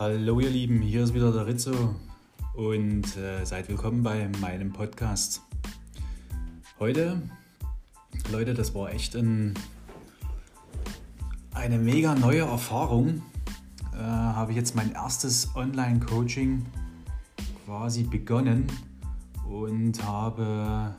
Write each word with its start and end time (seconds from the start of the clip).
Hallo 0.00 0.40
ihr 0.40 0.48
Lieben, 0.48 0.80
hier 0.80 1.04
ist 1.04 1.12
wieder 1.12 1.30
der 1.30 1.46
Rizzo 1.46 1.94
und 2.54 3.18
äh, 3.18 3.44
seid 3.44 3.68
willkommen 3.68 4.02
bei 4.02 4.30
meinem 4.40 4.72
Podcast. 4.72 5.42
Heute, 6.78 7.20
Leute, 8.32 8.54
das 8.54 8.74
war 8.74 8.90
echt 8.94 9.14
ein, 9.14 9.52
eine 11.52 11.78
mega 11.78 12.14
neue 12.14 12.40
Erfahrung. 12.40 13.20
Äh, 13.92 13.98
habe 13.98 14.52
ich 14.52 14.56
jetzt 14.56 14.74
mein 14.74 14.92
erstes 14.92 15.54
Online-Coaching 15.54 16.64
quasi 17.66 18.04
begonnen 18.04 18.68
und 19.50 20.02
habe 20.02 20.94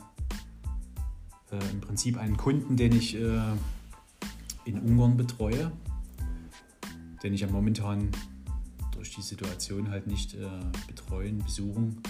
äh, 1.51 1.71
im 1.71 1.81
Prinzip 1.81 2.19
einen 2.19 2.37
Kunden, 2.37 2.77
den 2.77 2.95
ich 2.95 3.15
äh, 3.15 3.39
in 4.65 4.79
Ungarn 4.79 5.17
betreue, 5.17 5.71
den 7.23 7.33
ich 7.33 7.41
ja 7.41 7.47
momentan 7.47 8.11
durch 9.01 9.15
die 9.15 9.23
Situation 9.23 9.89
halt 9.89 10.05
nicht 10.05 10.35
äh, 10.35 10.47
betreuen, 10.85 11.39
besuchen 11.39 12.03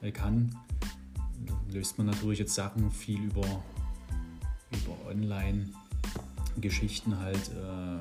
äh, 0.00 0.10
kann, 0.10 0.56
löst 1.70 1.98
man 1.98 2.06
natürlich 2.06 2.38
jetzt 2.38 2.54
Sachen 2.54 2.90
viel 2.90 3.24
über, 3.24 3.42
über 3.42 5.10
Online-Geschichten 5.10 7.18
halt. 7.18 7.50
Äh, 7.50 7.98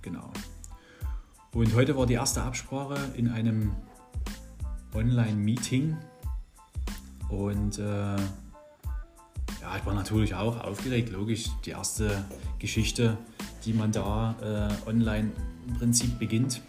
genau. 0.00 0.32
Und 1.52 1.74
heute 1.74 1.94
war 1.94 2.06
die 2.06 2.14
erste 2.14 2.40
Absprache 2.40 2.96
in 3.18 3.28
einem 3.28 3.72
Online-Meeting 4.94 5.94
und 7.28 7.78
äh, 7.78 7.82
ja, 7.82 8.16
ich 9.76 9.84
war 9.84 9.92
natürlich 9.92 10.34
auch 10.34 10.58
aufgeregt, 10.64 11.10
logisch. 11.10 11.50
Die 11.66 11.70
erste 11.70 12.24
Geschichte, 12.58 13.18
die 13.66 13.74
man 13.74 13.92
da 13.92 14.34
äh, 14.40 14.70
online 14.88 15.32
im 15.66 15.74
Prinzip 15.74 16.18
beginnt. 16.18 16.62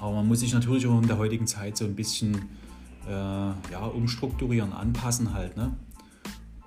Aber 0.00 0.12
man 0.14 0.26
muss 0.26 0.40
sich 0.40 0.54
natürlich 0.54 0.86
auch 0.86 1.00
in 1.00 1.06
der 1.06 1.18
heutigen 1.18 1.46
Zeit 1.46 1.76
so 1.76 1.84
ein 1.84 1.94
bisschen 1.94 2.34
äh, 3.06 3.10
ja, 3.10 3.84
umstrukturieren, 3.84 4.72
anpassen 4.72 5.34
halt. 5.34 5.56
Ne? 5.56 5.76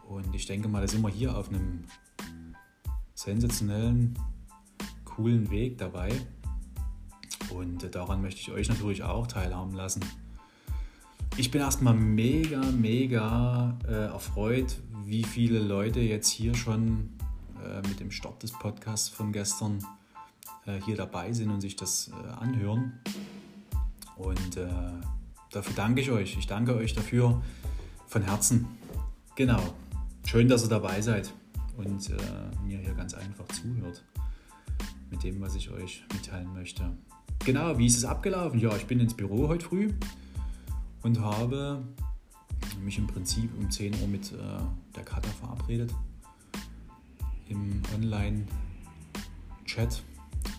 Und 0.07 0.33
ich 0.35 0.45
denke 0.45 0.67
mal, 0.67 0.81
da 0.81 0.87
sind 0.87 1.01
wir 1.01 1.09
hier 1.09 1.35
auf 1.35 1.49
einem 1.49 1.85
sensationellen, 3.15 4.17
coolen 5.03 5.49
Weg 5.49 5.79
dabei. 5.79 6.11
Und 7.49 7.93
daran 7.95 8.21
möchte 8.21 8.39
ich 8.41 8.51
euch 8.51 8.69
natürlich 8.69 9.03
auch 9.03 9.25
teilhaben 9.25 9.73
lassen. 9.73 10.01
Ich 11.37 11.49
bin 11.49 11.61
erstmal 11.61 11.95
mega, 11.95 12.61
mega 12.71 13.77
äh, 13.87 14.05
erfreut, 14.05 14.79
wie 15.05 15.23
viele 15.23 15.59
Leute 15.59 15.99
jetzt 15.99 16.29
hier 16.29 16.53
schon 16.53 17.09
äh, 17.63 17.87
mit 17.87 17.99
dem 17.99 18.11
Start 18.11 18.43
des 18.43 18.51
Podcasts 18.51 19.09
von 19.09 19.31
gestern 19.31 19.79
äh, 19.79 20.02
hier 20.85 20.95
dabei 20.95 21.33
sind 21.33 21.49
und 21.51 21.61
sich 21.61 21.75
das 21.75 22.09
äh, 22.09 22.29
anhören. 22.41 22.99
Und 24.15 24.57
äh, 24.57 24.67
dafür 25.51 25.73
danke 25.75 26.01
ich 26.01 26.11
euch. 26.11 26.37
Ich 26.37 26.47
danke 26.47 26.75
euch 26.75 26.93
dafür 26.93 27.41
von 28.07 28.21
Herzen. 28.21 28.67
Genau. 29.35 29.61
Schön, 30.25 30.47
dass 30.47 30.63
ihr 30.63 30.69
dabei 30.69 31.01
seid 31.01 31.33
und 31.77 32.09
äh, 32.09 32.15
mir 32.63 32.77
hier 32.77 32.93
ganz 32.93 33.13
einfach 33.13 33.45
zuhört 33.47 34.03
mit 35.09 35.23
dem, 35.23 35.41
was 35.41 35.55
ich 35.55 35.69
euch 35.69 36.03
mitteilen 36.13 36.53
möchte. 36.53 36.89
Genau, 37.45 37.77
wie 37.77 37.85
ist 37.85 37.97
es 37.97 38.05
abgelaufen? 38.05 38.59
Ja, 38.59 38.75
ich 38.75 38.85
bin 38.85 38.99
ins 38.99 39.13
Büro 39.13 39.47
heute 39.47 39.65
früh 39.65 39.91
und 41.01 41.19
habe 41.19 41.83
mich 42.81 42.97
im 42.97 43.07
Prinzip 43.07 43.51
um 43.57 43.69
10 43.69 44.01
Uhr 44.01 44.07
mit 44.07 44.31
äh, 44.31 44.37
der 44.95 45.03
Kata 45.03 45.29
verabredet 45.29 45.93
im 47.49 47.81
Online-Chat 47.95 48.63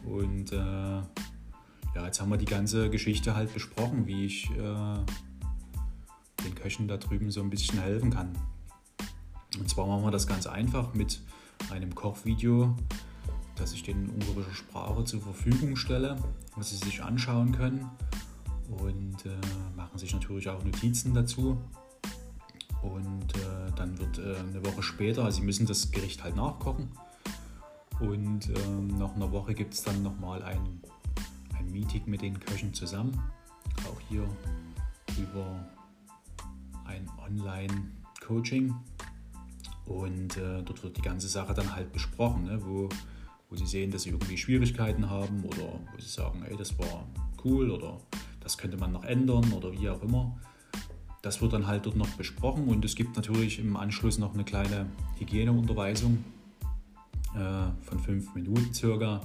und 0.07 0.53
äh, 0.53 0.57
ja, 0.57 2.05
jetzt 2.07 2.21
haben 2.21 2.31
wir 2.31 2.37
die 2.37 2.45
ganze 2.45 2.91
Geschichte 2.91 3.37
halt 3.37 3.53
besprochen, 3.55 4.07
wie 4.07 4.27
ich 4.27 4.51
äh, 4.51 4.97
den 6.45 6.55
Köchen 6.55 6.89
da 6.89 6.97
drüben 6.97 7.31
so 7.31 7.41
ein 7.41 7.51
bisschen 7.51 7.79
helfen 7.79 8.11
kann. 8.11 8.37
Und 9.59 9.69
zwar 9.69 9.87
machen 9.87 10.05
wir 10.05 10.11
das 10.11 10.27
ganz 10.27 10.47
einfach 10.47 10.95
mit 10.95 11.21
einem 11.71 11.95
Kochvideo, 11.95 12.75
das 13.57 13.73
ich 13.73 13.85
den 13.85 14.07
in 14.07 14.11
ungarischer 14.11 14.55
Sprache 14.55 15.05
zur 15.05 15.21
Verfügung 15.21 15.77
stelle, 15.77 16.17
was 16.57 16.71
sie 16.71 16.77
sich 16.77 17.03
anschauen 17.03 17.53
können 17.53 17.89
und 18.69 19.25
äh, 19.27 19.77
machen 19.77 19.99
sich 19.99 20.13
natürlich 20.13 20.49
auch 20.49 20.65
Notizen 20.65 21.15
dazu. 21.15 21.57
Und 22.83 23.35
äh, 23.37 23.73
dann 23.77 23.99
wird 23.99 24.19
äh, 24.19 24.37
eine 24.37 24.65
Woche 24.67 24.83
später, 24.83 25.25
also 25.25 25.39
sie 25.39 25.47
müssen 25.47 25.67
das 25.67 25.91
Gericht 25.91 26.23
halt 26.23 26.37
nachkochen. 26.37 26.91
Und 28.05 28.51
ähm, 28.51 28.99
nach 28.99 29.15
einer 29.15 29.33
Woche 29.33 29.55
gibt 29.55 29.73
es 29.73 29.83
dann 29.83 30.03
nochmal 30.03 30.43
ein, 30.43 30.81
ein 31.59 31.71
Meeting 31.73 32.03
mit 32.07 32.21
den 32.21 32.39
Köchen 32.39 32.75
zusammen. 32.75 33.19
Auch 33.89 33.99
hier 34.09 34.29
über 35.19 35.67
ein 36.85 37.09
Online-Coaching. 37.27 38.75
Und 39.87 40.37
äh, 40.37 40.63
dort 40.63 40.83
wird 40.83 40.99
die 40.99 41.03
ganze 41.03 41.29
Sache 41.29 41.55
dann 41.55 41.75
halt 41.75 41.93
besprochen, 41.93 42.45
ne? 42.45 42.59
wo, 42.63 42.91
wo 43.49 43.57
sie 43.57 43.67
sehen, 43.67 43.91
dass 43.91 44.03
sie 44.03 44.11
irgendwie 44.11 44.37
Schwierigkeiten 44.37 45.09
haben 45.09 45.43
oder 45.45 45.81
wo 45.93 45.99
sie 45.99 46.09
sagen, 46.09 46.43
ey, 46.49 46.57
das 46.57 46.79
war 46.79 47.07
cool 47.45 47.71
oder 47.71 47.99
das 48.41 48.59
könnte 48.59 48.77
man 48.77 48.93
noch 48.93 49.05
ändern 49.05 49.51
oder 49.53 49.73
wie 49.73 49.89
auch 49.89 50.03
immer. 50.03 50.39
Das 51.23 51.41
wird 51.41 51.55
dann 51.55 51.67
halt 51.67 51.87
dort 51.87 51.97
noch 51.97 52.09
besprochen 52.11 52.69
und 52.69 52.85
es 52.85 52.97
gibt 52.97 53.17
natürlich 53.17 53.59
im 53.59 53.77
Anschluss 53.77 54.19
noch 54.19 54.35
eine 54.35 54.45
kleine 54.45 54.87
Hygieneunterweisung 55.19 56.23
von 57.35 57.99
fünf 57.99 58.35
Minuten 58.35 58.73
circa 58.73 59.21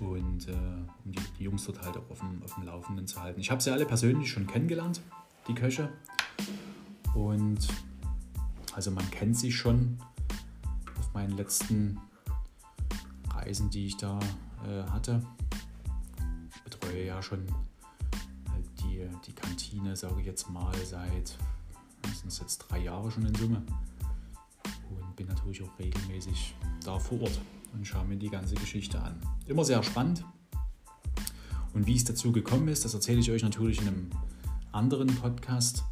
und 0.00 0.48
äh, 0.48 0.52
um 1.04 1.12
die, 1.12 1.20
die, 1.38 1.44
Jungs 1.44 1.64
dort 1.64 1.82
halt 1.82 1.96
auch 1.96 2.10
auf 2.10 2.18
dem, 2.20 2.42
auf 2.42 2.54
dem 2.54 2.64
Laufenden 2.64 3.06
zu 3.06 3.20
halten. 3.20 3.40
Ich 3.40 3.50
habe 3.50 3.62
sie 3.62 3.70
alle 3.70 3.86
persönlich 3.86 4.30
schon 4.30 4.46
kennengelernt, 4.46 5.02
die 5.48 5.54
Köche. 5.54 5.90
Und 7.14 7.68
also 8.74 8.90
man 8.90 9.08
kennt 9.10 9.36
sie 9.36 9.52
schon 9.52 9.98
auf 10.98 11.12
meinen 11.12 11.36
letzten 11.36 12.00
Reisen, 13.32 13.70
die 13.70 13.86
ich 13.86 13.96
da 13.96 14.18
äh, 14.66 14.84
hatte. 14.90 15.22
Ich 16.54 16.62
betreue 16.62 17.04
ja 17.04 17.22
schon 17.22 17.44
die, 18.80 19.08
die 19.26 19.32
Kantine, 19.32 19.96
sage 19.96 20.20
ich 20.20 20.26
jetzt 20.26 20.50
mal, 20.50 20.74
seit 20.84 21.36
sind 22.12 22.40
jetzt 22.40 22.58
drei 22.58 22.78
Jahre 22.78 23.10
schon 23.10 23.26
in 23.26 23.34
Summe. 23.34 23.62
Bin 25.16 25.26
natürlich 25.28 25.62
auch 25.62 25.78
regelmäßig 25.78 26.54
da 26.84 26.98
vor 26.98 27.22
Ort 27.22 27.40
und 27.72 27.86
schaue 27.86 28.04
mir 28.04 28.16
die 28.16 28.28
ganze 28.28 28.54
Geschichte 28.54 29.00
an. 29.00 29.18
Immer 29.46 29.64
sehr 29.64 29.82
spannend. 29.82 30.24
Und 31.72 31.86
wie 31.86 31.96
es 31.96 32.04
dazu 32.04 32.32
gekommen 32.32 32.68
ist, 32.68 32.84
das 32.84 32.94
erzähle 32.94 33.20
ich 33.20 33.30
euch 33.30 33.42
natürlich 33.42 33.80
in 33.80 33.88
einem 33.88 34.10
anderen 34.72 35.08
Podcast. 35.08 35.84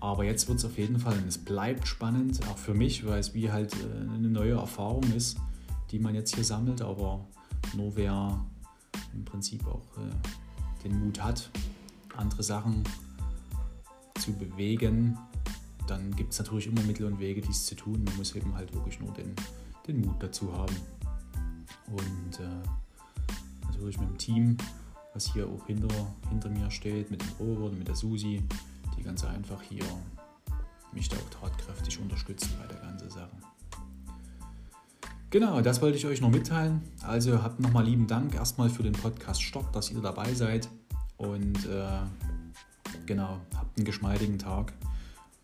Aber 0.00 0.24
jetzt 0.24 0.48
wird 0.48 0.58
es 0.58 0.64
auf 0.64 0.78
jeden 0.78 0.98
Fall 0.98 1.18
und 1.18 1.26
es 1.26 1.38
bleibt 1.38 1.88
spannend, 1.88 2.40
auch 2.48 2.58
für 2.58 2.74
mich, 2.74 3.06
weil 3.06 3.18
es 3.18 3.34
wie 3.34 3.50
halt 3.50 3.74
äh, 3.74 4.14
eine 4.14 4.28
neue 4.28 4.54
Erfahrung 4.54 5.04
ist, 5.12 5.38
die 5.90 5.98
man 5.98 6.14
jetzt 6.14 6.34
hier 6.34 6.44
sammelt. 6.44 6.82
Aber 6.82 7.26
nur 7.74 7.96
wer 7.96 8.44
im 9.14 9.24
Prinzip 9.24 9.66
auch 9.66 9.86
äh, 9.98 10.84
den 10.84 10.98
Mut 11.00 11.22
hat, 11.22 11.50
andere 12.16 12.42
Sachen 12.42 12.84
zu 14.20 14.32
bewegen, 14.32 15.18
dann 15.86 16.14
gibt 16.14 16.32
es 16.32 16.38
natürlich 16.38 16.66
immer 16.66 16.82
Mittel 16.82 17.06
und 17.06 17.18
Wege, 17.18 17.40
dies 17.40 17.66
zu 17.66 17.74
tun. 17.74 18.02
Man 18.04 18.16
muss 18.16 18.34
eben 18.34 18.54
halt 18.54 18.72
wirklich 18.74 19.00
nur 19.00 19.12
den, 19.12 19.34
den 19.86 20.00
Mut 20.00 20.16
dazu 20.20 20.52
haben. 20.52 20.74
Und 21.86 22.40
äh, 22.40 23.66
natürlich 23.66 23.98
mit 23.98 24.08
dem 24.08 24.18
Team, 24.18 24.56
was 25.14 25.32
hier 25.32 25.46
auch 25.46 25.66
hinter, 25.66 25.94
hinter 26.28 26.48
mir 26.50 26.70
steht, 26.70 27.10
mit 27.10 27.22
dem 27.22 27.28
Robert 27.38 27.72
und 27.72 27.78
mit 27.78 27.88
der 27.88 27.94
Susi, 27.94 28.42
die 28.96 29.02
ganz 29.02 29.24
einfach 29.24 29.62
hier 29.62 29.84
mich 30.92 31.08
da 31.08 31.16
auch 31.16 31.50
tatkräftig 31.50 32.00
unterstützen 32.00 32.50
bei 32.60 32.66
der 32.66 32.80
ganzen 32.80 33.10
Sache. 33.10 33.36
Genau, 35.30 35.60
das 35.60 35.82
wollte 35.82 35.98
ich 35.98 36.06
euch 36.06 36.20
noch 36.20 36.30
mitteilen. 36.30 36.82
Also 37.02 37.42
habt 37.42 37.60
nochmal 37.60 37.84
lieben 37.84 38.06
Dank 38.06 38.34
erstmal 38.34 38.70
für 38.70 38.82
den 38.82 38.92
Podcast 38.92 39.42
Stopp, 39.42 39.72
dass 39.72 39.90
ihr 39.90 40.00
dabei 40.00 40.32
seid. 40.34 40.68
Und 41.18 41.66
äh, 41.66 41.98
genau, 43.06 43.40
habt 43.54 43.76
einen 43.76 43.84
geschmeidigen 43.84 44.38
Tag 44.38 44.72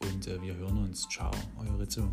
und 0.02 0.26
äh, 0.26 0.40
wir 0.42 0.54
hören 0.56 0.78
uns. 0.78 1.08
Ciao, 1.08 1.30
euer 1.58 1.78
Rizzo. 1.78 2.08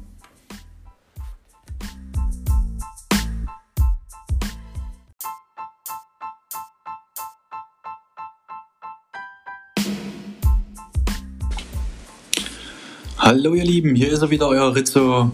Hallo 13.18 13.54
ihr 13.54 13.66
Lieben, 13.66 13.96
hier 13.96 14.12
ist 14.12 14.22
er 14.22 14.30
wieder, 14.30 14.48
euer 14.48 14.74
Rizzo. 14.74 15.32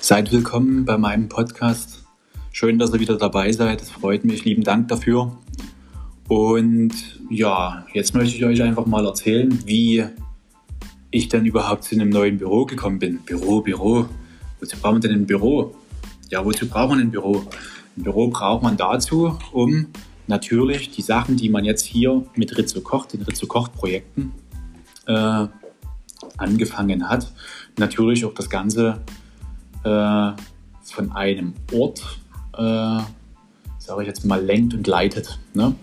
Seid 0.00 0.32
willkommen 0.32 0.84
bei 0.84 0.96
meinem 0.96 1.28
Podcast. 1.28 2.04
Schön, 2.52 2.78
dass 2.78 2.92
ihr 2.92 3.00
wieder 3.00 3.16
dabei 3.16 3.52
seid. 3.52 3.82
Es 3.82 3.90
freut 3.90 4.24
mich. 4.24 4.44
Lieben 4.44 4.64
Dank 4.64 4.88
dafür. 4.88 5.36
Und 6.26 6.92
ja, 7.30 7.86
jetzt 7.92 8.14
möchte 8.14 8.36
ich 8.36 8.44
euch 8.44 8.62
einfach 8.62 8.86
mal 8.86 9.06
erzählen, 9.06 9.56
wie 9.66 10.04
ich 11.10 11.28
dann 11.28 11.46
überhaupt 11.46 11.84
zu 11.84 11.94
einem 11.94 12.10
neuen 12.10 12.38
Büro 12.38 12.66
gekommen 12.66 12.98
bin. 12.98 13.18
Büro, 13.20 13.60
Büro. 13.60 14.06
Wozu 14.60 14.76
braucht 14.76 14.92
man 14.92 15.00
denn 15.00 15.12
ein 15.12 15.26
Büro? 15.26 15.74
Ja, 16.30 16.44
wozu 16.44 16.68
braucht 16.68 16.90
man 16.90 17.00
ein 17.00 17.10
Büro? 17.10 17.46
Ein 17.96 18.02
Büro 18.02 18.28
braucht 18.28 18.62
man 18.62 18.76
dazu, 18.76 19.38
um 19.52 19.86
natürlich 20.26 20.90
die 20.90 21.02
Sachen, 21.02 21.36
die 21.36 21.48
man 21.48 21.64
jetzt 21.64 21.86
hier 21.86 22.24
mit 22.34 22.56
Rizzo 22.56 22.80
Koch, 22.80 23.06
den 23.06 23.22
Rizzo 23.22 23.46
Koch-Projekten 23.46 24.32
äh, 25.06 25.46
angefangen 26.36 27.08
hat, 27.08 27.32
natürlich 27.78 28.24
auch 28.24 28.34
das 28.34 28.50
Ganze 28.50 29.00
äh, 29.84 30.32
von 30.82 31.12
einem 31.12 31.54
Ort, 31.72 32.20
äh, 32.54 33.00
sage 33.78 34.02
ich 34.02 34.06
jetzt 34.06 34.24
mal, 34.24 34.44
lenkt 34.44 34.74
und 34.74 34.86
leitet. 34.86 35.38
Ne? 35.54 35.74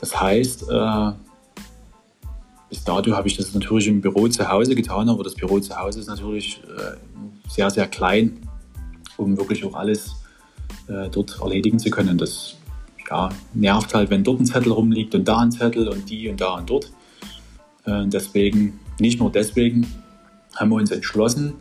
Das 0.00 0.20
heißt, 0.20 0.64
äh, 0.70 1.12
bis 2.68 2.84
dato 2.84 3.12
habe 3.14 3.28
ich 3.28 3.36
das 3.36 3.54
natürlich 3.54 3.88
im 3.88 4.00
Büro 4.00 4.28
zu 4.28 4.48
Hause 4.48 4.74
getan, 4.74 5.08
aber 5.08 5.24
das 5.24 5.34
Büro 5.34 5.60
zu 5.60 5.76
Hause 5.76 6.00
ist 6.00 6.08
natürlich 6.08 6.60
äh, 6.64 6.96
sehr, 7.48 7.70
sehr 7.70 7.86
klein, 7.86 8.38
um 9.16 9.36
wirklich 9.36 9.64
auch 9.64 9.74
alles 9.74 10.16
äh, 10.88 11.08
dort 11.10 11.40
erledigen 11.40 11.78
zu 11.78 11.90
können. 11.90 12.18
Das 12.18 12.56
ja, 13.08 13.28
nervt 13.52 13.94
halt, 13.94 14.10
wenn 14.10 14.24
dort 14.24 14.40
ein 14.40 14.46
Zettel 14.46 14.72
rumliegt 14.72 15.14
und 15.14 15.26
da 15.28 15.38
ein 15.38 15.52
Zettel 15.52 15.88
und 15.88 16.08
die 16.08 16.28
und 16.28 16.40
da 16.40 16.54
und 16.54 16.70
dort. 16.70 16.90
Äh, 17.84 18.06
deswegen, 18.06 18.80
nicht 18.98 19.20
nur 19.20 19.30
deswegen, 19.30 19.86
haben 20.56 20.70
wir 20.70 20.76
uns 20.76 20.90
entschlossen, 20.90 21.54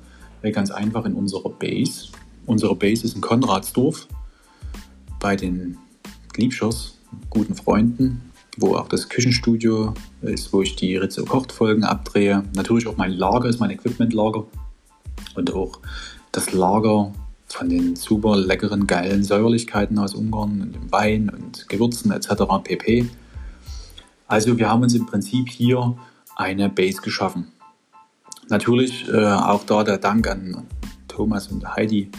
ganz 0.52 0.72
einfach 0.72 1.06
in 1.06 1.14
unserer 1.14 1.50
Base. 1.50 2.10
Unsere 2.46 2.76
Base 2.76 3.06
ist 3.06 3.16
in 3.16 3.22
Konradsdorf 3.22 4.08
bei 5.20 5.36
den 5.36 5.78
Liebschers, 6.36 6.98
guten 7.30 7.56
Freunden, 7.56 8.22
wo 8.58 8.76
auch 8.76 8.88
das 8.88 9.10
Küchenstudio 9.10 9.94
ist, 10.22 10.54
wo 10.54 10.62
ich 10.62 10.76
die 10.76 10.96
Ritze 10.98 11.24
kocht 11.24 11.52
Folgen 11.52 11.84
abdrehe. 11.84 12.44
Natürlich 12.56 12.88
auch 12.88 12.98
mein 12.98 13.12
Lager 13.12 13.50
ist 13.50 13.60
mein 13.60 13.72
Equipmentlager 13.72 14.46
und 15.36 15.54
auch 15.54 15.80
das 16.32 16.52
Lager 16.54 17.14
von 17.48 17.70
den 17.70 17.96
super 17.96 18.36
leckeren, 18.36 18.88
geilen 18.88 19.24
Säuerlichkeiten 19.24 19.98
aus 20.00 20.16
Ungarn 20.16 20.62
und 20.62 20.76
dem 20.76 20.92
Wein 20.92 21.30
und 21.30 21.68
Gewürzen 21.70 22.12
etc. 22.12 22.44
pp. 22.64 23.10
Also 24.28 24.58
wir 24.58 24.70
haben 24.70 24.82
uns 24.82 24.96
im 24.96 25.06
Prinzip 25.06 25.50
hier 25.50 25.96
eine 26.36 26.70
Base 26.70 27.02
geschaffen. 27.02 27.52
Natürlich 28.50 29.08
äh, 29.08 29.26
auch 29.26 29.64
da 29.66 29.84
der 29.84 29.98
Dank 29.98 30.28
an 30.28 30.66
Thomas 31.08 31.48
und 31.48 31.76
Heidi, 31.76 32.10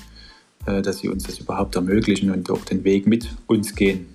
äh, 0.66 0.82
dass 0.82 0.98
sie 0.98 1.08
uns 1.08 1.24
das 1.24 1.38
überhaupt 1.38 1.74
ermöglichen 1.74 2.30
und 2.30 2.50
auch 2.50 2.64
den 2.64 2.84
Weg 2.84 3.06
mit 3.06 3.28
uns 3.46 3.74
gehen. 3.74 4.06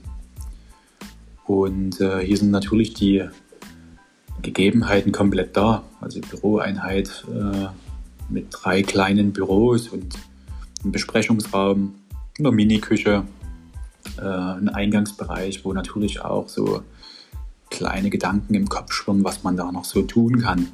Und 1.49 1.99
äh, 1.99 2.19
hier 2.19 2.37
sind 2.37 2.51
natürlich 2.51 2.93
die 2.93 3.23
Gegebenheiten 4.43 5.11
komplett 5.11 5.57
da. 5.57 5.81
Also 5.99 6.21
Büroeinheit 6.21 7.25
äh, 7.27 7.69
mit 8.31 8.49
drei 8.51 8.83
kleinen 8.83 9.33
Büros 9.33 9.87
und 9.87 10.13
einem 10.83 10.91
Besprechungsraum, 10.91 11.95
einer 12.37 12.51
Mini-Küche, 12.51 13.23
äh, 14.19 14.21
ein 14.21 14.69
Eingangsbereich, 14.69 15.65
wo 15.65 15.73
natürlich 15.73 16.21
auch 16.21 16.47
so 16.47 16.83
kleine 17.71 18.11
Gedanken 18.11 18.53
im 18.53 18.69
Kopf 18.69 18.93
schwirren, 18.93 19.23
was 19.23 19.41
man 19.43 19.57
da 19.57 19.71
noch 19.71 19.85
so 19.85 20.03
tun 20.03 20.41
kann. 20.41 20.67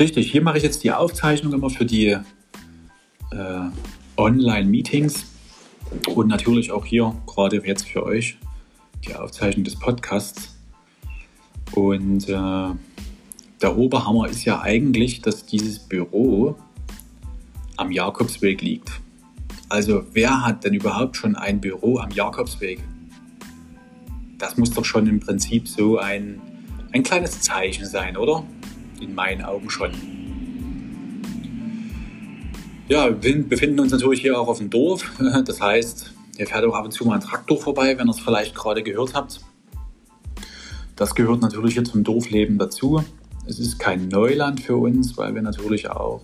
Richtig, 0.00 0.32
hier 0.32 0.42
mache 0.42 0.56
ich 0.56 0.64
jetzt 0.64 0.82
die 0.82 0.90
Aufzeichnung 0.90 1.52
immer 1.52 1.70
für 1.70 1.84
die 1.84 2.08
äh, 3.30 3.60
Online-Meetings 4.16 5.26
und 6.12 6.26
natürlich 6.26 6.72
auch 6.72 6.84
hier 6.84 7.14
gerade 7.24 7.64
jetzt 7.64 7.86
für 7.86 8.02
euch 8.02 8.36
die 9.04 9.14
Aufzeichnung 9.14 9.64
des 9.64 9.78
Podcasts. 9.78 10.56
Und 11.72 12.28
äh, 12.28 12.68
der 13.60 13.76
Oberhammer 13.76 14.28
ist 14.28 14.44
ja 14.44 14.60
eigentlich, 14.60 15.22
dass 15.22 15.46
dieses 15.46 15.78
Büro 15.78 16.56
am 17.76 17.90
Jakobsweg 17.90 18.62
liegt. 18.62 18.90
Also 19.68 20.04
wer 20.12 20.44
hat 20.44 20.64
denn 20.64 20.74
überhaupt 20.74 21.16
schon 21.16 21.34
ein 21.36 21.60
Büro 21.60 21.98
am 21.98 22.10
Jakobsweg? 22.10 22.80
Das 24.38 24.56
muss 24.56 24.70
doch 24.70 24.84
schon 24.84 25.06
im 25.06 25.20
Prinzip 25.20 25.68
so 25.68 25.98
ein, 25.98 26.40
ein 26.92 27.02
kleines 27.02 27.40
Zeichen 27.40 27.86
sein, 27.86 28.16
oder? 28.16 28.44
In 29.00 29.14
meinen 29.14 29.42
Augen 29.42 29.70
schon. 29.70 29.92
Ja, 32.88 33.22
wir 33.22 33.42
befinden 33.48 33.80
uns 33.80 33.92
natürlich 33.92 34.20
hier 34.20 34.38
auch 34.38 34.48
auf 34.48 34.58
dem 34.58 34.70
Dorf. 34.70 35.10
Das 35.44 35.60
heißt, 35.60 36.13
hier 36.36 36.46
fährt 36.46 36.64
auch 36.64 36.74
ab 36.74 36.84
und 36.84 36.92
zu 36.92 37.04
mal 37.04 37.14
ein 37.14 37.20
Traktor 37.20 37.60
vorbei, 37.60 37.96
wenn 37.96 38.08
ihr 38.08 38.10
es 38.10 38.20
vielleicht 38.20 38.54
gerade 38.54 38.82
gehört 38.82 39.14
habt. 39.14 39.40
Das 40.96 41.14
gehört 41.14 41.42
natürlich 41.42 41.74
hier 41.74 41.84
zum 41.84 42.04
Dorfleben 42.04 42.58
dazu. 42.58 43.02
Es 43.46 43.58
ist 43.58 43.78
kein 43.78 44.08
Neuland 44.08 44.60
für 44.60 44.76
uns, 44.76 45.16
weil 45.16 45.34
wir 45.34 45.42
natürlich 45.42 45.90
auch 45.90 46.22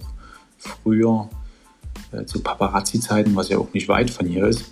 früher 0.59 1.29
äh, 2.13 2.25
zu 2.25 2.41
Paparazzi-Zeiten, 2.41 3.37
was 3.37 3.49
ja 3.49 3.59
auch 3.59 3.73
nicht 3.73 3.89
weit 3.89 4.11
von 4.11 4.27
hier 4.27 4.47
ist, 4.47 4.65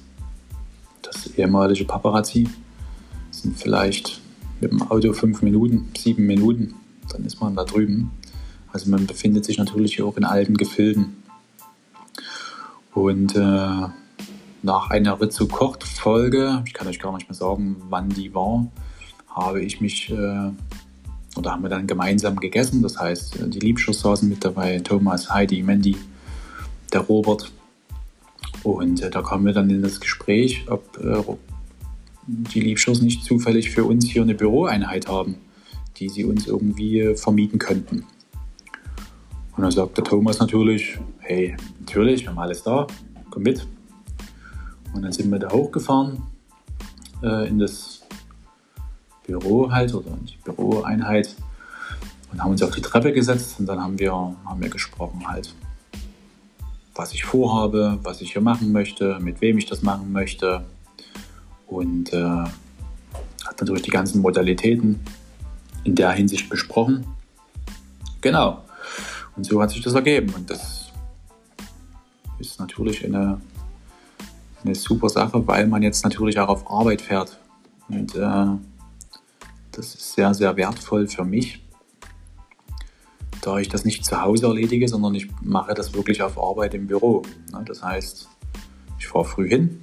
das 1.02 1.26
ehemalige 1.36 1.84
Paparazzi, 1.84 2.48
sind 3.30 3.56
vielleicht 3.56 4.20
mit 4.60 4.72
dem 4.72 4.82
Auto 4.82 5.12
fünf 5.12 5.42
Minuten, 5.42 5.90
sieben 5.96 6.26
Minuten, 6.26 6.74
dann 7.10 7.24
ist 7.24 7.40
man 7.40 7.54
da 7.54 7.64
drüben. 7.64 8.10
Also 8.72 8.90
man 8.90 9.06
befindet 9.06 9.44
sich 9.44 9.58
natürlich 9.58 9.96
hier 9.96 10.06
auch 10.06 10.16
in 10.16 10.24
alten 10.24 10.56
Gefilden. 10.56 11.22
Und 12.92 13.36
äh, 13.36 13.88
nach 14.62 14.90
einer 14.90 15.20
Rizzo 15.20 15.46
kocht 15.46 15.84
Folge, 15.84 16.62
ich 16.66 16.74
kann 16.74 16.88
euch 16.88 16.98
gar 16.98 17.14
nicht 17.14 17.28
mehr 17.28 17.34
sagen, 17.34 17.76
wann 17.88 18.08
die 18.08 18.34
war, 18.34 18.66
habe 19.28 19.62
ich 19.62 19.80
mich 19.80 20.10
äh, 20.10 20.50
oder 21.36 21.52
haben 21.52 21.62
wir 21.62 21.70
dann 21.70 21.86
gemeinsam 21.86 22.36
gegessen. 22.36 22.82
Das 22.82 22.98
heißt, 22.98 23.38
die 23.46 23.60
Liebschuss 23.60 24.00
saßen 24.00 24.28
mit 24.28 24.44
dabei, 24.44 24.80
Thomas, 24.80 25.30
Heidi, 25.30 25.62
Mandy, 25.62 25.96
der 26.92 27.02
Robert. 27.02 27.52
Und 28.64 29.02
äh, 29.02 29.10
da 29.10 29.22
kamen 29.22 29.46
wir 29.46 29.52
dann 29.52 29.70
in 29.70 29.82
das 29.82 30.00
Gespräch, 30.00 30.64
ob 30.68 30.98
äh, 30.98 31.22
die 32.26 32.60
Liebschuss 32.60 33.00
nicht 33.00 33.24
zufällig 33.24 33.70
für 33.70 33.84
uns 33.84 34.06
hier 34.06 34.22
eine 34.22 34.34
Büroeinheit 34.34 35.08
haben, 35.08 35.36
die 35.96 36.08
sie 36.08 36.24
uns 36.24 36.46
irgendwie 36.46 37.14
vermieten 37.14 37.58
könnten. 37.58 38.04
Und 39.56 39.62
dann 39.62 39.70
sagte 39.70 40.02
Thomas 40.02 40.38
natürlich, 40.38 40.98
hey, 41.20 41.56
natürlich, 41.80 42.22
wir 42.22 42.30
haben 42.30 42.38
alles 42.38 42.62
da, 42.62 42.86
komm 43.30 43.44
mit. 43.44 43.66
Und 44.94 45.02
dann 45.02 45.12
sind 45.12 45.30
wir 45.30 45.38
da 45.38 45.50
hochgefahren 45.50 46.22
äh, 47.22 47.48
in 47.48 47.58
das 47.58 48.02
Büro 49.26 49.70
halt 49.70 49.94
oder 49.94 50.10
in 50.10 50.26
die 50.26 50.38
Büroeinheit 50.44 51.34
und 52.32 52.42
haben 52.42 52.50
uns 52.50 52.62
auf 52.62 52.70
die 52.70 52.80
Treppe 52.80 53.12
gesetzt 53.12 53.56
und 53.58 53.66
dann 53.66 53.80
haben 53.80 53.98
wir, 53.98 54.12
haben 54.12 54.60
wir 54.60 54.70
gesprochen 54.70 55.26
halt, 55.26 55.54
was 56.94 57.12
ich 57.12 57.24
vorhabe, 57.24 57.98
was 58.02 58.20
ich 58.20 58.32
hier 58.32 58.42
machen 58.42 58.72
möchte, 58.72 59.18
mit 59.20 59.40
wem 59.40 59.58
ich 59.58 59.66
das 59.66 59.82
machen 59.82 60.12
möchte 60.12 60.64
und 61.66 62.12
äh, 62.12 62.44
hat 63.48 63.60
natürlich 63.60 63.82
die 63.82 63.90
ganzen 63.90 64.20
Modalitäten 64.20 65.00
in 65.84 65.94
der 65.94 66.12
Hinsicht 66.12 66.48
besprochen. 66.48 67.06
Genau. 68.20 68.64
Und 69.36 69.44
so 69.44 69.62
hat 69.62 69.70
sich 69.70 69.82
das 69.82 69.94
ergeben. 69.94 70.32
Und 70.34 70.50
das 70.50 70.92
ist 72.38 72.58
natürlich 72.58 73.04
eine, 73.04 73.40
eine 74.68 74.74
super 74.74 75.08
Sache, 75.08 75.46
weil 75.46 75.66
man 75.66 75.82
jetzt 75.82 76.04
natürlich 76.04 76.38
auch 76.38 76.48
auf 76.48 76.70
Arbeit 76.70 77.00
fährt. 77.00 77.38
Und 77.88 78.14
äh, 78.14 78.46
das 79.72 79.94
ist 79.94 80.14
sehr, 80.14 80.34
sehr 80.34 80.56
wertvoll 80.56 81.08
für 81.08 81.24
mich, 81.24 81.64
da 83.40 83.58
ich 83.58 83.68
das 83.68 83.84
nicht 83.84 84.04
zu 84.04 84.20
Hause 84.20 84.46
erledige, 84.46 84.88
sondern 84.88 85.14
ich 85.14 85.28
mache 85.40 85.74
das 85.74 85.94
wirklich 85.94 86.22
auf 86.22 86.38
Arbeit 86.38 86.74
im 86.74 86.86
Büro. 86.86 87.22
Das 87.64 87.82
heißt, 87.82 88.28
ich 88.98 89.06
fahre 89.06 89.24
früh 89.24 89.48
hin, 89.48 89.80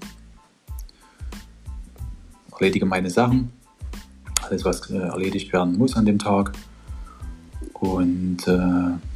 erledige 2.51 2.85
meine 2.85 3.09
Sachen, 3.09 3.51
alles 4.43 4.63
was 4.65 4.89
äh, 4.91 4.97
erledigt 4.97 5.51
werden 5.51 5.77
muss 5.77 5.95
an 5.95 6.05
dem 6.05 6.19
Tag 6.19 6.51
und 7.73 8.47
äh, 8.47 9.14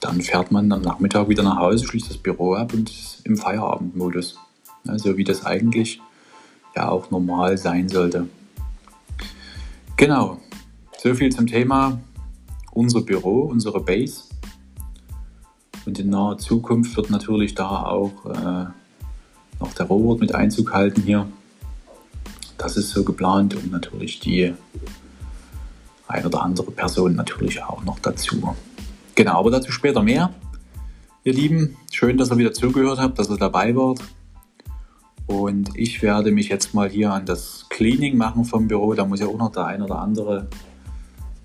dann 0.00 0.20
fährt 0.20 0.50
man 0.52 0.70
am 0.72 0.82
Nachmittag 0.82 1.28
wieder 1.28 1.42
nach 1.42 1.58
Hause, 1.58 1.86
schließt 1.86 2.10
das 2.10 2.18
Büro 2.18 2.54
ab 2.54 2.72
und 2.72 2.90
ist 2.90 3.22
im 3.24 3.36
Feierabendmodus. 3.36 4.38
Ja, 4.84 4.98
so 4.98 5.16
wie 5.16 5.24
das 5.24 5.44
eigentlich 5.44 6.00
ja 6.76 6.88
auch 6.88 7.10
normal 7.10 7.58
sein 7.58 7.88
sollte. 7.88 8.28
Genau, 9.96 10.38
so 10.98 11.14
viel 11.14 11.30
zum 11.30 11.46
Thema 11.46 11.98
unser 12.72 13.00
Büro, 13.00 13.40
unsere 13.42 13.80
Base. 13.80 14.22
Und 15.84 15.98
in 15.98 16.10
naher 16.10 16.38
Zukunft 16.38 16.96
wird 16.96 17.10
natürlich 17.10 17.54
da 17.54 17.82
auch 17.84 18.24
äh, 18.26 18.66
noch 19.58 19.72
der 19.76 19.86
Robot 19.86 20.20
mit 20.20 20.34
Einzug 20.34 20.72
halten 20.72 21.02
hier. 21.02 21.26
Das 22.56 22.76
ist 22.76 22.90
so 22.90 23.04
geplant 23.04 23.54
und 23.54 23.72
natürlich 23.72 24.20
die 24.20 24.54
ein 26.06 26.26
oder 26.26 26.42
andere 26.42 26.70
Person 26.70 27.14
natürlich 27.14 27.62
auch 27.62 27.84
noch 27.84 27.98
dazu. 27.98 28.54
Genau, 29.18 29.40
aber 29.40 29.50
dazu 29.50 29.72
später 29.72 30.00
mehr. 30.00 30.32
Ihr 31.24 31.32
Lieben, 31.32 31.76
schön, 31.90 32.16
dass 32.18 32.30
ihr 32.30 32.38
wieder 32.38 32.52
zugehört 32.52 33.00
habt, 33.00 33.18
dass 33.18 33.28
ihr 33.28 33.36
dabei 33.36 33.74
wart. 33.74 33.98
Und 35.26 35.70
ich 35.74 36.02
werde 36.02 36.30
mich 36.30 36.48
jetzt 36.48 36.72
mal 36.72 36.88
hier 36.88 37.12
an 37.12 37.26
das 37.26 37.66
Cleaning 37.68 38.16
machen 38.16 38.44
vom 38.44 38.68
Büro. 38.68 38.94
Da 38.94 39.04
muss 39.04 39.18
ja 39.18 39.26
auch 39.26 39.36
noch 39.36 39.50
der 39.50 39.64
ein 39.64 39.82
oder 39.82 39.98
andere 39.98 40.46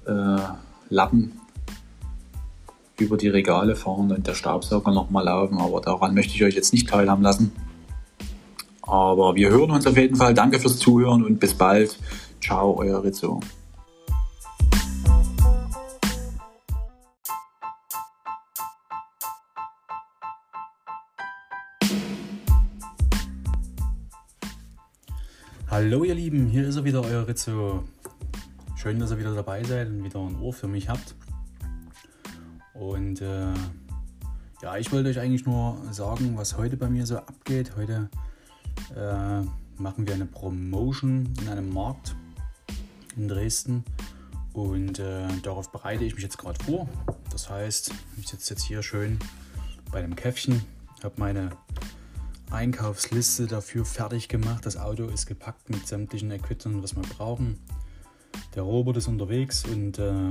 äh, 0.06 0.38
Lappen 0.90 1.32
über 3.00 3.18
die 3.18 3.30
Regale 3.30 3.76
fahren 3.76 4.12
und 4.12 4.28
der 4.28 4.36
Staubsauger 4.36 4.92
nochmal 4.92 5.26
laufen. 5.26 5.58
Aber 5.58 5.82
daran 5.82 6.14
möchte 6.14 6.36
ich 6.36 6.44
euch 6.44 6.54
jetzt 6.54 6.74
nicht 6.74 6.88
teilhaben 6.88 7.24
lassen. 7.24 7.54
Aber 8.84 9.34
wir 9.34 9.50
hören 9.50 9.72
uns 9.72 9.88
auf 9.88 9.98
jeden 9.98 10.18
Fall. 10.18 10.36
Danke 10.36 10.60
fürs 10.60 10.78
Zuhören 10.78 11.24
und 11.24 11.40
bis 11.40 11.56
bald. 11.56 11.98
Ciao, 12.40 12.78
euer 12.78 13.04
Rizzo. 13.04 13.40
Hallo 25.94 26.06
ihr 26.06 26.16
Lieben, 26.16 26.48
hier 26.48 26.68
ist 26.68 26.76
er 26.76 26.86
wieder, 26.86 27.04
euer 27.04 27.28
Rizzo. 27.28 27.84
Schön, 28.76 28.98
dass 28.98 29.12
ihr 29.12 29.20
wieder 29.20 29.36
dabei 29.36 29.64
seid 29.64 29.90
und 29.90 30.04
wieder 30.04 30.22
ein 30.22 30.42
Ohr 30.42 30.52
für 30.52 30.68
mich 30.68 30.90
habt. 30.90 31.14
Und 32.74 33.22
äh, 33.22 33.54
ja, 34.64 34.76
ich 34.78 34.92
wollte 34.92 35.10
euch 35.10 35.20
eigentlich 35.20 35.46
nur 35.46 35.78
sagen, 35.92 36.36
was 36.36 36.58
heute 36.58 36.78
bei 36.78 36.90
mir 36.90 37.06
so 37.06 37.18
abgeht. 37.18 37.74
Heute 37.78 38.10
äh, 38.96 39.42
machen 39.80 40.08
wir 40.08 40.16
eine 40.16 40.26
Promotion 40.26 41.32
in 41.40 41.48
einem 41.48 41.72
Markt 41.72 42.16
in 43.16 43.28
Dresden 43.28 43.84
und 44.54 44.98
äh, 44.98 45.28
darauf 45.44 45.72
bereite 45.72 46.06
ich 46.06 46.16
mich 46.16 46.24
jetzt 46.24 46.40
gerade 46.40 46.58
vor. 46.64 46.90
Das 47.30 47.52
heißt, 47.52 47.94
ich 48.18 48.28
sitze 48.28 48.56
jetzt 48.56 48.64
hier 48.64 48.82
schön 48.82 49.20
bei 49.92 50.02
dem 50.02 50.16
Käffchen, 50.16 50.64
habe 51.04 51.14
meine 51.18 51.52
Einkaufsliste 52.54 53.48
dafür 53.48 53.84
fertig 53.84 54.30
gemacht. 54.30 54.66
Das 54.66 54.78
Auto 54.78 55.06
ist 55.06 55.26
gepackt 55.26 55.70
mit 55.70 55.88
sämtlichen 55.88 56.30
Equipment, 56.32 56.84
was 56.84 56.96
wir 56.96 57.02
brauchen. 57.02 57.60
Der 58.56 58.64
Robert 58.64 58.98
ist 58.98 59.08
unterwegs 59.08 59.66
und 59.66 59.98
äh, 59.98 60.30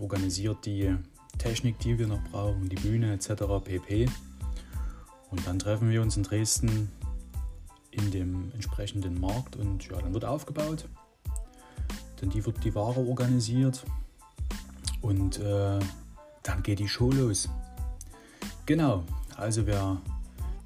organisiert 0.00 0.64
die 0.64 0.96
Technik, 1.36 1.78
die 1.80 1.98
wir 1.98 2.06
noch 2.06 2.22
brauchen, 2.30 2.68
die 2.68 2.76
Bühne 2.76 3.12
etc. 3.12 3.44
pp. 3.64 4.08
Und 5.30 5.46
dann 5.46 5.58
treffen 5.58 5.90
wir 5.90 6.00
uns 6.00 6.16
in 6.16 6.22
Dresden 6.22 6.90
in 7.90 8.10
dem 8.12 8.52
entsprechenden 8.52 9.20
Markt 9.20 9.56
und 9.56 9.84
ja, 9.88 10.00
dann 10.00 10.14
wird 10.14 10.24
aufgebaut. 10.24 10.88
Dann 12.20 12.30
die 12.30 12.46
wird 12.46 12.62
die 12.62 12.74
Ware 12.74 13.00
organisiert 13.00 13.84
und 15.02 15.40
äh, 15.40 15.80
dann 16.44 16.62
geht 16.62 16.78
die 16.78 16.88
Show 16.88 17.10
los. 17.10 17.48
Genau, 18.64 19.02
also 19.36 19.66
wer 19.66 20.00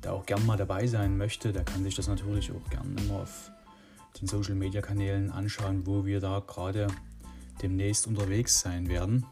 da 0.01 0.13
auch 0.13 0.27
gern 0.27 0.45
mal 0.47 0.57
dabei 0.57 0.87
sein 0.87 1.17
möchte, 1.17 1.53
der 1.53 1.65
kann 1.65 1.83
sich 1.83 1.95
das 1.95 2.09
natürlich 2.09 2.51
auch 2.53 2.71
gerne 2.71 3.01
immer 3.01 3.21
auf 3.21 3.51
den 4.21 4.29
Social 4.29 4.55
Media 4.55 4.81
Kanälen 4.81 5.31
anschauen, 5.31 5.87
wo 5.87 6.05
wir 6.05 6.21
da 6.21 6.41
gerade 6.47 6.89
demnächst 7.63 8.07
unterwegs 8.07 8.61
sein 8.61 8.89
werden 8.89 9.27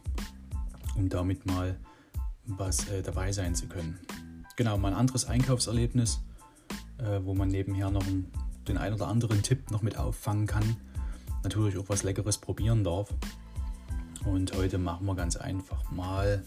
um 0.97 1.09
damit 1.09 1.47
mal 1.47 1.77
was 2.47 2.89
äh, 2.89 3.03
dabei 3.03 3.33
sein 3.33 3.55
zu 3.55 3.67
können. 3.67 3.99
Genau, 4.57 4.79
mein 4.79 4.95
anderes 4.95 5.27
Einkaufserlebnis, 5.27 6.21
äh, 6.99 7.21
wo 7.23 7.35
man 7.35 7.49
nebenher 7.49 7.91
noch 7.91 8.07
einen, 8.07 8.31
den 8.67 8.79
ein 8.79 8.95
oder 8.95 9.09
anderen 9.09 9.43
Tipp 9.43 9.71
noch 9.71 9.83
mit 9.83 9.99
auffangen 9.99 10.47
kann. 10.47 10.77
Natürlich 11.43 11.77
auch 11.77 11.89
was 11.89 12.03
Leckeres 12.03 12.39
probieren 12.39 12.85
darf. 12.85 13.13
Und 14.25 14.57
heute 14.57 14.79
machen 14.79 15.07
wir 15.07 15.15
ganz 15.15 15.37
einfach 15.37 15.91
mal, 15.91 16.43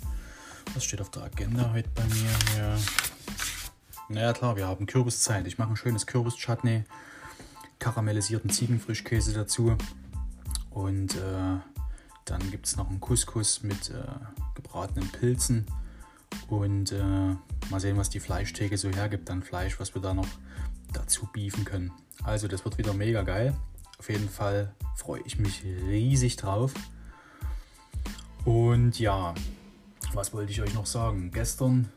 was 0.73 0.83
steht 0.83 1.01
auf 1.01 1.11
der 1.11 1.23
Agenda 1.23 1.71
heute 1.73 1.89
bei 1.95 2.03
mir? 2.03 2.57
Ja. 2.57 2.77
Naja 4.09 4.33
klar, 4.33 4.55
wir 4.55 4.67
haben 4.67 4.87
Kürbiszeit. 4.87 5.45
Ich 5.45 5.59
mache 5.59 5.69
ein 5.69 5.75
schönes 5.75 6.07
Kürbis-Chutney, 6.07 6.83
karamellisierten 7.77 8.49
Ziegenfrischkäse 8.49 9.33
dazu 9.33 9.77
und 10.71 11.15
äh, 11.15 11.59
dann 12.25 12.51
gibt 12.51 12.65
es 12.65 12.75
noch 12.75 12.89
einen 12.89 12.99
Couscous 12.99 13.61
mit 13.61 13.91
äh, 13.91 14.03
gebratenen 14.55 15.07
Pilzen. 15.09 15.67
Und 16.47 16.91
äh, 16.91 17.35
mal 17.69 17.79
sehen, 17.79 17.97
was 17.97 18.09
die 18.09 18.19
Fleischtheke 18.19 18.77
so 18.77 18.89
hergibt 18.89 19.29
an 19.29 19.43
Fleisch, 19.43 19.79
was 19.79 19.93
wir 19.93 20.01
da 20.01 20.15
noch 20.15 20.27
dazu 20.91 21.27
beefen 21.31 21.63
können. 21.63 21.91
Also 22.23 22.47
das 22.47 22.65
wird 22.65 22.79
wieder 22.79 22.93
mega 22.93 23.21
geil. 23.21 23.55
Auf 23.99 24.09
jeden 24.09 24.29
Fall 24.29 24.73
freue 24.95 25.21
ich 25.25 25.37
mich 25.37 25.63
riesig 25.63 26.35
drauf. 26.35 26.73
Und 28.43 28.99
ja, 28.99 29.35
was 30.13 30.33
wollte 30.33 30.51
ich 30.51 30.61
euch 30.61 30.73
noch 30.73 30.87
sagen? 30.87 31.29
Gestern 31.31 31.91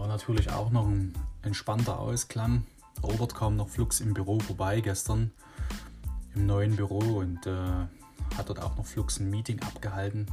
war 0.00 0.08
natürlich 0.08 0.50
auch 0.50 0.70
noch 0.70 0.86
ein 0.86 1.12
entspannter 1.42 1.98
Ausklang. 1.98 2.64
Robert 3.02 3.34
kam 3.34 3.56
noch 3.56 3.68
flugs 3.68 4.00
im 4.00 4.14
Büro 4.14 4.40
vorbei 4.40 4.80
gestern, 4.80 5.30
im 6.34 6.46
neuen 6.46 6.74
Büro 6.74 7.18
und 7.18 7.46
äh, 7.46 7.86
hat 8.34 8.48
dort 8.48 8.62
auch 8.62 8.78
noch 8.78 8.86
flugs 8.86 9.20
ein 9.20 9.28
Meeting 9.28 9.60
abgehalten 9.60 10.26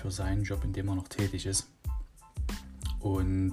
für 0.00 0.10
seinen 0.10 0.44
Job, 0.44 0.64
in 0.64 0.72
dem 0.72 0.88
er 0.88 0.94
noch 0.94 1.08
tätig 1.08 1.44
ist. 1.44 1.68
Und 2.98 3.52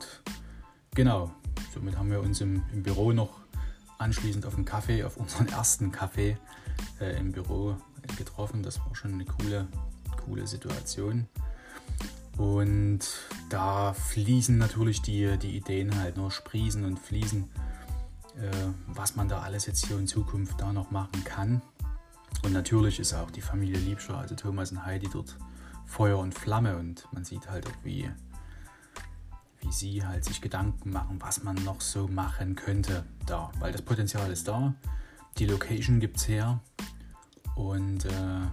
genau, 0.96 1.30
somit 1.74 1.98
haben 1.98 2.10
wir 2.10 2.22
uns 2.22 2.40
im, 2.40 2.64
im 2.72 2.82
Büro 2.82 3.12
noch 3.12 3.42
anschließend 3.98 4.46
auf 4.46 4.56
einen 4.56 4.64
Kaffee, 4.64 5.04
auf 5.04 5.18
unseren 5.18 5.50
ersten 5.50 5.92
Kaffee 5.92 6.38
äh, 7.02 7.20
im 7.20 7.34
Büro 7.34 7.76
getroffen. 8.18 8.64
Das 8.64 8.80
war 8.80 8.96
schon 8.96 9.16
eine 9.16 9.26
coole, 9.26 9.68
coole 10.24 10.48
Situation. 10.48 11.28
Und 12.38 13.02
da 13.50 13.94
fließen 13.94 14.58
natürlich 14.58 15.02
die, 15.02 15.38
die 15.38 15.56
Ideen 15.56 15.98
halt 16.00 16.18
nur, 16.18 16.32
sprießen 16.32 16.84
und 16.84 16.98
fließen, 16.98 17.44
äh, 18.38 18.50
was 18.88 19.16
man 19.16 19.30
da 19.30 19.42
alles 19.42 19.68
jetzt 19.68 19.86
hier 19.86 20.00
in 20.00 20.08
Zukunft 20.08 20.60
da 20.60 20.74
noch 20.74 20.90
machen 20.90 21.24
kann. 21.24 21.62
Und 22.44 22.54
natürlich 22.54 23.00
ist 23.00 23.14
auch 23.14 23.30
die 23.30 23.42
Familie 23.42 23.78
Liebscher, 23.78 24.18
also 24.18 24.36
Thomas 24.36 24.72
und 24.72 24.86
Heidi, 24.86 25.08
dort 25.12 25.38
Feuer 25.86 26.18
und 26.18 26.34
Flamme. 26.34 26.78
Und 26.78 27.08
man 27.12 27.24
sieht 27.24 27.50
halt 27.50 27.68
auch, 27.68 27.84
wie, 27.84 28.10
wie 29.62 29.72
sie 29.72 30.04
halt 30.04 30.26
sich 30.26 30.42
Gedanken 30.42 30.90
machen, 30.90 31.18
was 31.22 31.44
man 31.44 31.56
noch 31.64 31.82
so 31.82 32.08
machen 32.08 32.56
könnte 32.56 33.06
da, 33.28 33.52
weil 33.60 33.72
das 33.72 33.84
Potenzial 33.84 34.32
ist 34.32 34.48
da, 34.48 34.74
die 35.38 35.46
Location 35.46 36.00
gibt 36.00 36.18
es 36.18 36.28
her. 36.28 36.60
Und 37.56 38.06
äh, 38.06 38.48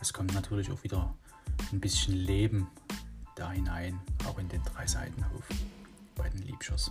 es 0.00 0.12
kommt 0.12 0.34
natürlich 0.34 0.72
auch 0.72 0.82
wieder 0.82 1.14
ein 1.72 1.78
bisschen 1.78 2.14
Leben 2.14 2.66
da 3.34 3.50
hinein, 3.50 3.98
auch 4.28 4.38
in 4.38 4.48
den 4.48 4.62
drei 4.64 4.86
Seitenhof 4.86 5.48
bei 6.14 6.28
den 6.28 6.42
Liebschers. 6.42 6.90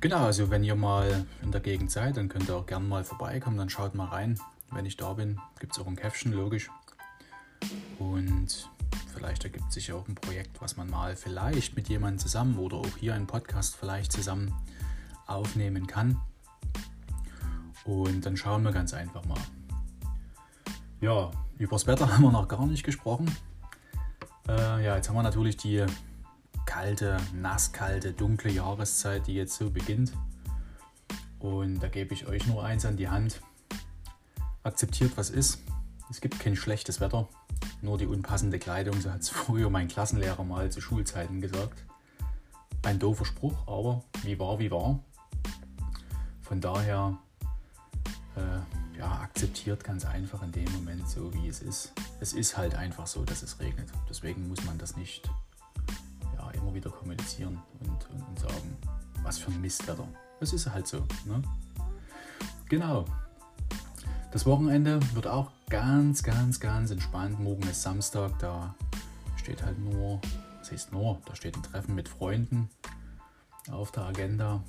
Genau, 0.00 0.24
also 0.24 0.50
wenn 0.50 0.64
ihr 0.64 0.76
mal 0.76 1.26
in 1.42 1.52
der 1.52 1.60
Gegend 1.60 1.90
seid, 1.90 2.16
dann 2.16 2.28
könnt 2.28 2.48
ihr 2.48 2.56
auch 2.56 2.66
gerne 2.66 2.86
mal 2.86 3.04
vorbeikommen, 3.04 3.58
dann 3.58 3.68
schaut 3.68 3.94
mal 3.94 4.06
rein. 4.06 4.40
Wenn 4.70 4.86
ich 4.86 4.96
da 4.96 5.12
bin, 5.12 5.38
gibt 5.58 5.72
es 5.72 5.78
auch 5.78 5.86
ein 5.86 5.96
Käffchen, 5.96 6.32
logisch. 6.32 6.70
Und 7.98 8.70
vielleicht 9.12 9.44
ergibt 9.44 9.72
sich 9.72 9.92
auch 9.92 10.08
ein 10.08 10.14
Projekt, 10.14 10.60
was 10.62 10.76
man 10.76 10.88
mal 10.88 11.16
vielleicht 11.16 11.76
mit 11.76 11.88
jemandem 11.88 12.18
zusammen 12.18 12.58
oder 12.58 12.78
auch 12.78 12.96
hier 12.98 13.14
einen 13.14 13.26
Podcast 13.26 13.76
vielleicht 13.76 14.12
zusammen 14.12 14.54
aufnehmen 15.26 15.86
kann. 15.86 16.20
Und 17.84 18.24
dann 18.24 18.36
schauen 18.36 18.62
wir 18.62 18.72
ganz 18.72 18.94
einfach 18.94 19.24
mal. 19.26 19.40
Ja, 21.00 21.30
über 21.58 21.72
das 21.72 21.86
Wetter 21.86 22.10
haben 22.10 22.22
wir 22.22 22.32
noch 22.32 22.48
gar 22.48 22.66
nicht 22.66 22.84
gesprochen. 22.84 23.30
Äh, 24.50 24.84
ja, 24.84 24.96
jetzt 24.96 25.08
haben 25.08 25.14
wir 25.14 25.22
natürlich 25.22 25.56
die 25.56 25.86
kalte, 26.66 27.18
nasskalte, 27.32 28.12
dunkle 28.12 28.50
Jahreszeit, 28.50 29.28
die 29.28 29.34
jetzt 29.34 29.54
so 29.54 29.70
beginnt. 29.70 30.12
Und 31.38 31.78
da 31.80 31.86
gebe 31.86 32.14
ich 32.14 32.26
euch 32.26 32.46
nur 32.48 32.64
eins 32.64 32.84
an 32.84 32.96
die 32.96 33.08
Hand 33.08 33.40
akzeptiert, 34.64 35.12
was 35.14 35.30
ist. 35.30 35.60
Es 36.10 36.20
gibt 36.20 36.40
kein 36.40 36.56
schlechtes 36.56 37.00
Wetter, 37.00 37.28
nur 37.80 37.96
die 37.96 38.06
unpassende 38.06 38.58
Kleidung, 38.58 39.00
so 39.00 39.12
hat 39.12 39.20
es 39.20 39.28
früher 39.30 39.70
mein 39.70 39.86
Klassenlehrer 39.86 40.42
mal 40.42 40.70
zu 40.72 40.80
Schulzeiten 40.80 41.40
gesagt. 41.40 41.84
Ein 42.82 42.98
doofer 42.98 43.26
Spruch, 43.26 43.68
aber 43.68 44.02
wie 44.24 44.38
war, 44.40 44.58
wie 44.58 44.72
war. 44.72 44.98
Von 46.40 46.60
daher 46.60 47.18
äh, 48.34 48.79
ja, 49.00 49.20
akzeptiert 49.22 49.82
ganz 49.82 50.04
einfach 50.04 50.42
in 50.42 50.52
dem 50.52 50.70
Moment 50.72 51.08
so, 51.08 51.32
wie 51.32 51.48
es 51.48 51.62
ist. 51.62 51.92
Es 52.20 52.34
ist 52.34 52.58
halt 52.58 52.74
einfach 52.74 53.06
so, 53.06 53.24
dass 53.24 53.42
es 53.42 53.58
regnet. 53.58 53.88
Deswegen 54.10 54.46
muss 54.46 54.62
man 54.66 54.76
das 54.76 54.94
nicht 54.94 55.28
ja, 56.36 56.50
immer 56.50 56.74
wieder 56.74 56.90
kommunizieren 56.90 57.58
und, 57.80 58.10
und, 58.10 58.28
und 58.28 58.38
sagen, 58.38 58.76
was 59.22 59.38
für 59.38 59.50
ein 59.50 59.60
Mistwetter. 59.62 60.06
Es 60.40 60.52
ist 60.52 60.70
halt 60.70 60.86
so. 60.86 60.98
Ne? 61.24 61.42
Genau, 62.68 63.06
das 64.32 64.44
Wochenende 64.44 65.00
wird 65.14 65.26
auch 65.26 65.50
ganz, 65.70 66.22
ganz, 66.22 66.60
ganz 66.60 66.90
entspannt. 66.90 67.40
Morgen 67.40 67.62
ist 67.62 67.80
Samstag, 67.80 68.38
da 68.38 68.74
steht 69.36 69.62
halt 69.62 69.78
nur, 69.78 70.20
was 70.58 70.72
heißt 70.72 70.92
nur, 70.92 71.22
da 71.24 71.34
steht 71.34 71.56
ein 71.56 71.62
Treffen 71.62 71.94
mit 71.94 72.06
Freunden 72.06 72.68
auf 73.70 73.92
der 73.92 74.04
Agenda. 74.04 74.62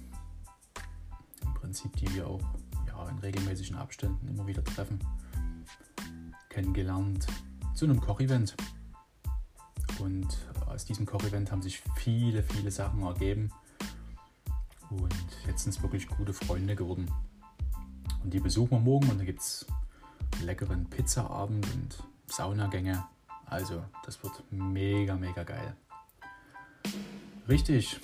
Im 1.41 1.53
Prinzip, 1.53 1.93
die 1.97 2.15
wir 2.15 2.27
auch 2.27 2.41
in 3.12 3.20
regelmäßigen 3.20 3.75
Abständen 3.75 4.27
immer 4.27 4.48
wieder 4.48 4.63
treffen. 4.63 5.00
Kennengelernt 6.50 7.27
zu 7.75 7.86
einem 7.86 8.01
Kochevent. 8.01 8.56
Und 10.00 10.27
aus 10.65 10.86
diesem 10.86 11.06
Kochevent 11.06 11.51
haben 11.51 11.62
sich 11.62 11.82
viele, 11.96 12.44
viele 12.44 12.72
Sachen 12.72 13.03
ergeben. 13.03 13.51
Und 14.89 15.15
jetzt 15.48 15.63
sind 15.63 15.75
es 15.75 15.82
wirklich 15.82 16.08
gute 16.08 16.34
Freunde 16.34 16.75
geworden. 16.75 17.10
Und 18.24 18.34
die 18.34 18.39
besuchen 18.39 18.72
wir 18.72 18.80
morgen 18.80 19.10
und 19.10 19.20
da 19.20 19.24
gibt 19.24 19.41
es 19.41 19.65
leckeren 20.44 20.89
Pizzaabend 20.89 21.68
und 21.74 22.03
Saunagänge. 22.27 23.03
Also, 23.46 23.84
das 24.06 24.22
wird 24.24 24.44
mega, 24.51 25.15
mega 25.15 25.44
geil. 25.44 25.75
Richtig. 27.48 28.00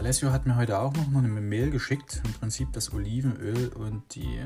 Alessio 0.00 0.32
hat 0.32 0.46
mir 0.46 0.56
heute 0.56 0.78
auch 0.78 0.94
noch 0.94 1.18
eine 1.18 1.28
Mail 1.28 1.70
geschickt. 1.70 2.22
Im 2.24 2.32
Prinzip 2.32 2.72
das 2.72 2.90
Olivenöl 2.94 3.68
und 3.68 4.02
die, 4.14 4.40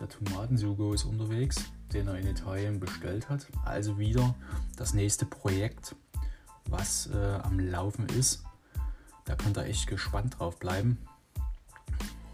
der 0.00 0.08
Tomatensugo 0.08 0.92
ist 0.92 1.04
unterwegs, 1.04 1.70
den 1.92 2.08
er 2.08 2.18
in 2.18 2.26
Italien 2.26 2.80
bestellt 2.80 3.28
hat. 3.28 3.46
Also 3.64 4.00
wieder 4.00 4.34
das 4.76 4.94
nächste 4.94 5.26
Projekt, 5.26 5.94
was 6.64 7.08
äh, 7.14 7.38
am 7.44 7.60
Laufen 7.60 8.08
ist. 8.08 8.42
Da 9.26 9.36
könnt 9.36 9.56
ihr 9.56 9.66
echt 9.66 9.86
gespannt 9.86 10.40
drauf 10.40 10.58
bleiben, 10.58 10.98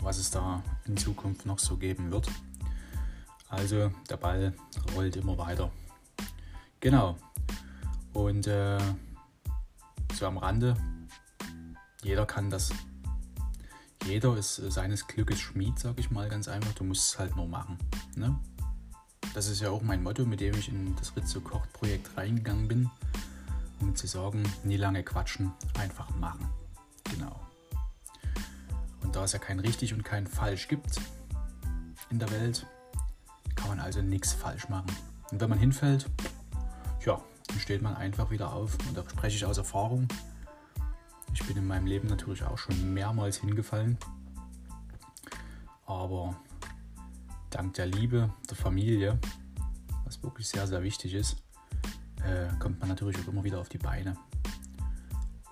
was 0.00 0.16
es 0.16 0.30
da 0.30 0.62
in 0.86 0.96
Zukunft 0.96 1.44
noch 1.44 1.58
so 1.58 1.76
geben 1.76 2.10
wird. 2.10 2.26
Also 3.50 3.92
der 4.08 4.16
Ball 4.16 4.54
rollt 4.94 5.16
immer 5.16 5.36
weiter. 5.36 5.70
Genau. 6.80 7.18
Und 8.14 8.46
äh, 8.46 8.78
so 10.14 10.26
am 10.26 10.38
Rande, 10.38 10.74
jeder 12.06 12.24
kann 12.24 12.50
das. 12.50 12.70
Jeder 14.04 14.36
ist 14.36 14.54
seines 14.54 15.08
Glückes 15.08 15.40
Schmied, 15.40 15.76
sag 15.78 15.98
ich 15.98 16.12
mal 16.12 16.28
ganz 16.28 16.46
einfach. 16.46 16.72
Du 16.74 16.84
musst 16.84 17.12
es 17.12 17.18
halt 17.18 17.34
nur 17.34 17.48
machen. 17.48 17.76
Ne? 18.14 18.38
Das 19.34 19.48
ist 19.48 19.60
ja 19.60 19.70
auch 19.70 19.82
mein 19.82 20.04
Motto, 20.04 20.24
mit 20.24 20.38
dem 20.40 20.54
ich 20.54 20.68
in 20.68 20.94
das 20.94 21.16
Ritze 21.16 21.40
Kocht 21.40 21.72
Projekt 21.72 22.16
reingegangen 22.16 22.68
bin. 22.68 22.90
Um 23.80 23.96
zu 23.96 24.06
sagen, 24.06 24.44
nie 24.62 24.76
lange 24.76 25.02
quatschen, 25.02 25.52
einfach 25.78 26.08
machen. 26.16 26.48
Genau. 27.10 27.40
Und 29.02 29.16
da 29.16 29.24
es 29.24 29.32
ja 29.32 29.40
kein 29.40 29.58
richtig 29.58 29.92
und 29.92 30.04
kein 30.04 30.28
falsch 30.28 30.68
gibt 30.68 31.00
in 32.10 32.20
der 32.20 32.30
Welt, 32.30 32.66
kann 33.56 33.68
man 33.68 33.80
also 33.80 34.00
nichts 34.00 34.32
falsch 34.32 34.68
machen. 34.68 34.92
Und 35.32 35.40
wenn 35.40 35.50
man 35.50 35.58
hinfällt, 35.58 36.08
ja, 37.04 37.20
dann 37.48 37.58
steht 37.58 37.82
man 37.82 37.96
einfach 37.96 38.30
wieder 38.30 38.52
auf. 38.52 38.78
Und 38.86 38.96
da 38.96 39.02
spreche 39.10 39.36
ich 39.36 39.44
aus 39.44 39.58
Erfahrung. 39.58 40.06
Ich 41.38 41.46
bin 41.46 41.58
in 41.58 41.66
meinem 41.66 41.86
Leben 41.86 42.08
natürlich 42.08 42.42
auch 42.44 42.56
schon 42.56 42.94
mehrmals 42.94 43.36
hingefallen. 43.36 43.98
Aber 45.84 46.34
dank 47.50 47.74
der 47.74 47.84
Liebe, 47.84 48.32
der 48.48 48.56
Familie, 48.56 49.20
was 50.06 50.22
wirklich 50.22 50.48
sehr, 50.48 50.66
sehr 50.66 50.82
wichtig 50.82 51.12
ist, 51.12 51.36
äh, 52.24 52.48
kommt 52.58 52.80
man 52.80 52.88
natürlich 52.88 53.18
auch 53.18 53.28
immer 53.28 53.44
wieder 53.44 53.60
auf 53.60 53.68
die 53.68 53.76
Beine. 53.76 54.16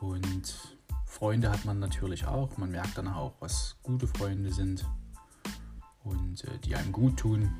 Und 0.01 0.79
Freunde 1.05 1.51
hat 1.51 1.67
man 1.67 1.81
natürlich 1.81 2.27
auch. 2.27 2.57
Man 2.57 2.71
merkt 2.71 2.97
dann 2.97 3.07
auch, 3.07 3.35
was 3.41 3.77
gute 3.83 4.07
Freunde 4.07 4.51
sind 4.53 4.87
und 6.03 6.45
äh, 6.45 6.59
die 6.61 6.77
einem 6.77 6.93
gut 6.93 7.19
tun. 7.19 7.55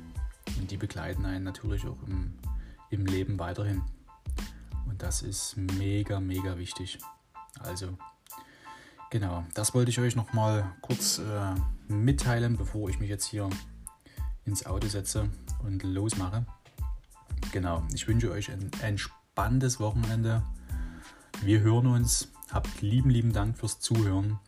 Und 0.59 0.71
die 0.71 0.77
begleiten 0.77 1.27
einen 1.27 1.43
natürlich 1.43 1.85
auch 1.85 2.01
im, 2.07 2.33
im 2.89 3.05
Leben 3.05 3.37
weiterhin. 3.37 3.83
Und 4.87 5.03
das 5.03 5.21
ist 5.21 5.57
mega, 5.57 6.19
mega 6.19 6.57
wichtig. 6.57 6.97
Also, 7.59 7.95
genau, 9.09 9.43
das 9.53 9.73
wollte 9.73 9.91
ich 9.91 9.99
euch 9.99 10.15
nochmal 10.15 10.73
kurz 10.81 11.19
äh, 11.19 11.91
mitteilen, 11.91 12.57
bevor 12.57 12.89
ich 12.89 12.99
mich 12.99 13.09
jetzt 13.09 13.25
hier 13.25 13.49
ins 14.45 14.65
Auto 14.65 14.87
setze 14.87 15.29
und 15.63 15.83
losmache. 15.83 16.45
Genau, 17.51 17.83
ich 17.93 18.07
wünsche 18.07 18.31
euch 18.31 18.51
ein 18.51 18.71
entspanntes 18.81 19.79
Wochenende. 19.79 20.43
Wir 21.41 21.61
hören 21.61 21.87
uns. 21.87 22.31
Habt 22.51 22.81
lieben, 22.81 23.09
lieben 23.09 23.33
Dank 23.33 23.57
fürs 23.57 23.79
Zuhören. 23.79 24.39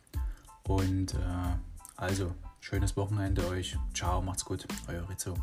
Und 0.62 1.14
äh, 1.14 1.56
also, 1.96 2.32
schönes 2.60 2.96
Wochenende 2.96 3.46
euch. 3.48 3.76
Ciao, 3.92 4.22
macht's 4.22 4.44
gut. 4.44 4.66
Euer 4.86 5.08
Rizzo. 5.08 5.34